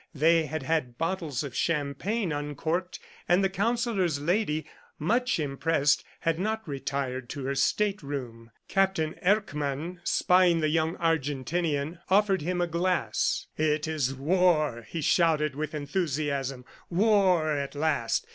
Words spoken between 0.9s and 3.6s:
bottles of champagne uncorked, and the